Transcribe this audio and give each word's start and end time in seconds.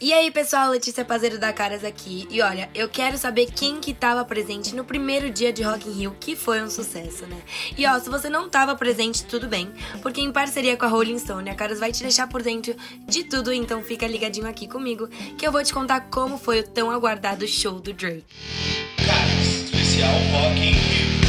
E 0.00 0.12
aí, 0.12 0.30
pessoal, 0.30 0.70
Letícia 0.70 1.04
Pazeiro 1.04 1.40
da 1.40 1.52
Caras 1.52 1.82
aqui. 1.82 2.28
E 2.30 2.40
olha, 2.40 2.70
eu 2.72 2.88
quero 2.88 3.18
saber 3.18 3.46
quem 3.46 3.80
que 3.80 3.92
tava 3.92 4.24
presente 4.24 4.72
no 4.72 4.84
primeiro 4.84 5.28
dia 5.28 5.52
de 5.52 5.62
Rock 5.62 5.88
in 5.88 5.92
Rio, 5.92 6.16
que 6.20 6.36
foi 6.36 6.62
um 6.62 6.70
sucesso, 6.70 7.26
né? 7.26 7.36
E 7.76 7.84
ó, 7.84 7.98
se 7.98 8.08
você 8.08 8.30
não 8.30 8.48
tava 8.48 8.76
presente, 8.76 9.24
tudo 9.24 9.48
bem, 9.48 9.72
porque 10.00 10.20
em 10.20 10.30
parceria 10.30 10.76
com 10.76 10.84
a 10.84 10.88
Rolling 10.88 11.18
Stone, 11.18 11.50
a 11.50 11.54
Caras 11.54 11.80
vai 11.80 11.90
te 11.90 12.00
deixar 12.04 12.28
por 12.28 12.42
dentro 12.42 12.76
de 13.08 13.24
tudo, 13.24 13.52
então 13.52 13.82
fica 13.82 14.06
ligadinho 14.06 14.46
aqui 14.46 14.68
comigo, 14.68 15.08
que 15.36 15.44
eu 15.44 15.50
vou 15.50 15.64
te 15.64 15.74
contar 15.74 16.02
como 16.02 16.38
foi 16.38 16.60
o 16.60 16.64
tão 16.64 16.92
aguardado 16.92 17.44
show 17.48 17.80
do 17.80 17.92
Drake. 17.92 18.24
Caras, 19.04 19.46
especial 19.64 20.12
Rock 20.30 20.60
in 20.60 20.72
Rio. 20.74 21.27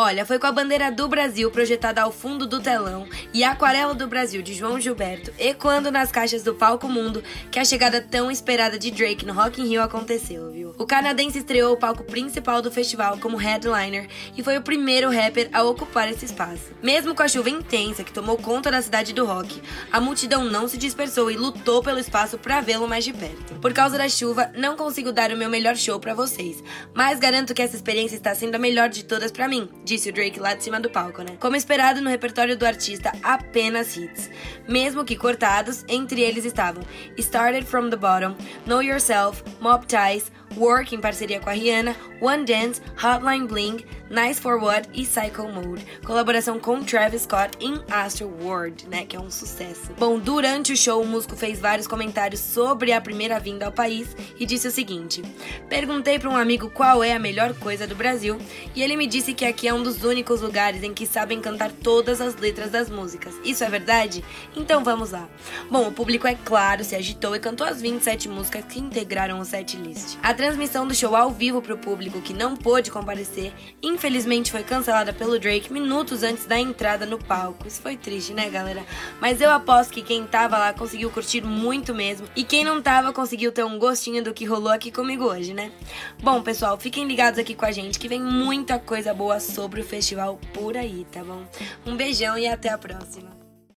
Olha, 0.00 0.24
foi 0.24 0.38
com 0.38 0.46
a 0.46 0.52
bandeira 0.52 0.92
do 0.92 1.08
Brasil 1.08 1.50
projetada 1.50 2.00
ao 2.00 2.12
fundo 2.12 2.46
do 2.46 2.60
telão 2.60 3.08
e 3.34 3.42
a 3.42 3.50
aquarela 3.50 3.92
do 3.92 4.06
Brasil 4.06 4.40
de 4.40 4.54
João 4.54 4.80
Gilberto 4.80 5.32
ecoando 5.36 5.90
nas 5.90 6.12
caixas 6.12 6.44
do 6.44 6.54
palco 6.54 6.88
mundo 6.88 7.20
que 7.50 7.58
a 7.58 7.64
chegada 7.64 8.00
tão 8.00 8.30
esperada 8.30 8.78
de 8.78 8.92
Drake 8.92 9.26
no 9.26 9.32
Rock 9.32 9.60
in 9.60 9.66
Rio 9.66 9.82
aconteceu, 9.82 10.52
viu? 10.52 10.72
O 10.78 10.86
canadense 10.86 11.38
estreou 11.38 11.72
o 11.72 11.76
palco 11.76 12.04
principal 12.04 12.62
do 12.62 12.70
festival 12.70 13.18
como 13.18 13.36
headliner 13.36 14.06
e 14.36 14.42
foi 14.44 14.56
o 14.56 14.62
primeiro 14.62 15.10
rapper 15.10 15.50
a 15.52 15.64
ocupar 15.64 16.08
esse 16.08 16.26
espaço. 16.26 16.72
Mesmo 16.80 17.12
com 17.12 17.24
a 17.24 17.28
chuva 17.28 17.50
intensa 17.50 18.04
que 18.04 18.12
tomou 18.12 18.36
conta 18.36 18.70
da 18.70 18.80
cidade 18.80 19.12
do 19.12 19.26
rock, 19.26 19.60
a 19.90 20.00
multidão 20.00 20.44
não 20.44 20.68
se 20.68 20.78
dispersou 20.78 21.28
e 21.28 21.36
lutou 21.36 21.82
pelo 21.82 21.98
espaço 21.98 22.38
para 22.38 22.60
vê-lo 22.60 22.86
mais 22.86 23.02
de 23.02 23.12
perto. 23.12 23.56
Por 23.60 23.72
causa 23.72 23.98
da 23.98 24.08
chuva, 24.08 24.52
não 24.54 24.76
consigo 24.76 25.10
dar 25.10 25.32
o 25.32 25.36
meu 25.36 25.50
melhor 25.50 25.76
show 25.76 25.98
para 25.98 26.14
vocês, 26.14 26.62
mas 26.94 27.18
garanto 27.18 27.52
que 27.52 27.62
essa 27.62 27.74
experiência 27.74 28.14
está 28.14 28.32
sendo 28.32 28.54
a 28.54 28.60
melhor 28.60 28.88
de 28.88 29.04
todas 29.04 29.32
para 29.32 29.48
mim 29.48 29.68
disse 29.88 30.10
o 30.10 30.12
Drake 30.12 30.38
lá 30.38 30.54
de 30.54 30.62
cima 30.62 30.78
do 30.78 30.90
palco, 30.90 31.22
né? 31.22 31.36
Como 31.40 31.56
esperado 31.56 32.02
no 32.02 32.10
repertório 32.10 32.56
do 32.56 32.66
artista, 32.66 33.10
apenas 33.22 33.96
hits. 33.96 34.30
Mesmo 34.68 35.02
que 35.02 35.16
cortados, 35.16 35.82
entre 35.88 36.20
eles 36.20 36.44
estavam 36.44 36.82
Started 37.16 37.66
From 37.66 37.88
The 37.88 37.96
Bottom, 37.96 38.36
Know 38.66 38.82
Yourself, 38.82 39.42
Mob 39.60 39.86
Ties, 39.86 40.30
Work 40.56 40.94
em 40.94 41.00
parceria 41.00 41.40
com 41.40 41.48
a 41.48 41.54
Rihanna, 41.54 41.96
One 42.20 42.44
Dance, 42.44 42.82
Hotline 43.02 43.46
Bling, 43.46 43.84
Nice 44.10 44.40
for 44.40 44.56
What 44.56 44.88
e 44.94 45.04
Psycho 45.04 45.46
Mode. 45.48 45.84
Colaboração 46.04 46.58
com 46.58 46.82
Travis 46.82 47.22
Scott 47.22 47.58
em 47.60 47.78
Astro 47.90 48.26
World, 48.40 48.88
né, 48.88 49.04
que 49.04 49.14
é 49.14 49.20
um 49.20 49.30
sucesso. 49.30 49.92
Bom, 49.98 50.18
durante 50.18 50.72
o 50.72 50.76
show 50.76 51.02
o 51.02 51.06
músico 51.06 51.36
fez 51.36 51.60
vários 51.60 51.86
comentários 51.86 52.40
sobre 52.40 52.92
a 52.92 53.00
primeira 53.02 53.38
vinda 53.38 53.66
ao 53.66 53.72
país 53.72 54.16
e 54.40 54.46
disse 54.46 54.66
o 54.66 54.70
seguinte: 54.70 55.22
Perguntei 55.68 56.18
para 56.18 56.30
um 56.30 56.36
amigo 56.36 56.70
qual 56.70 57.04
é 57.04 57.12
a 57.12 57.18
melhor 57.18 57.52
coisa 57.54 57.86
do 57.86 57.94
Brasil 57.94 58.38
e 58.74 58.82
ele 58.82 58.96
me 58.96 59.06
disse 59.06 59.34
que 59.34 59.44
aqui 59.44 59.68
é 59.68 59.74
um 59.74 59.82
dos 59.82 60.02
únicos 60.02 60.40
lugares 60.40 60.82
em 60.82 60.94
que 60.94 61.06
sabem 61.06 61.40
cantar 61.40 61.70
todas 61.70 62.20
as 62.20 62.34
letras 62.36 62.70
das 62.70 62.88
músicas. 62.88 63.34
Isso 63.44 63.62
é 63.62 63.68
verdade? 63.68 64.24
Então 64.56 64.82
vamos 64.82 65.10
lá. 65.10 65.28
Bom, 65.70 65.86
o 65.86 65.92
público 65.92 66.26
é 66.26 66.34
claro, 66.34 66.82
se 66.82 66.96
agitou 66.96 67.36
e 67.36 67.40
cantou 67.40 67.66
as 67.66 67.82
27 67.82 68.28
músicas 68.28 68.64
que 68.64 68.80
integraram 68.80 69.38
o 69.38 69.44
setlist. 69.44 70.16
A 70.22 70.32
transmissão 70.32 70.86
do 70.86 70.94
show 70.94 71.14
ao 71.14 71.30
vivo 71.30 71.60
para 71.60 71.74
o 71.74 71.78
público 71.78 72.22
que 72.22 72.32
não 72.32 72.56
pôde 72.56 72.90
comparecer, 72.90 73.52
infelizmente 73.98 74.52
foi 74.52 74.62
cancelada 74.62 75.12
pelo 75.12 75.40
Drake 75.40 75.72
minutos 75.72 76.22
antes 76.22 76.46
da 76.46 76.58
entrada 76.58 77.04
no 77.04 77.18
palco. 77.18 77.66
Isso 77.66 77.82
foi 77.82 77.96
triste, 77.96 78.32
né, 78.32 78.48
galera? 78.48 78.84
Mas 79.20 79.40
eu 79.40 79.50
aposto 79.50 79.92
que 79.92 80.02
quem 80.02 80.24
tava 80.24 80.56
lá 80.56 80.72
conseguiu 80.72 81.10
curtir 81.10 81.42
muito 81.42 81.92
mesmo 81.92 82.28
e 82.36 82.44
quem 82.44 82.62
não 82.62 82.80
tava 82.80 83.12
conseguiu 83.12 83.50
ter 83.50 83.64
um 83.64 83.76
gostinho 83.76 84.22
do 84.22 84.32
que 84.32 84.44
rolou 84.44 84.72
aqui 84.72 84.92
comigo 84.92 85.24
hoje, 85.24 85.52
né? 85.52 85.72
Bom, 86.22 86.40
pessoal, 86.40 86.78
fiquem 86.78 87.08
ligados 87.08 87.40
aqui 87.40 87.56
com 87.56 87.66
a 87.66 87.72
gente 87.72 87.98
que 87.98 88.06
vem 88.06 88.22
muita 88.22 88.78
coisa 88.78 89.12
boa 89.12 89.40
sobre 89.40 89.80
o 89.80 89.84
festival 89.84 90.38
por 90.54 90.76
aí, 90.76 91.04
tá 91.10 91.24
bom? 91.24 91.42
Um 91.84 91.96
beijão 91.96 92.38
e 92.38 92.46
até 92.46 92.68
a 92.68 92.78
próxima. 92.78 93.47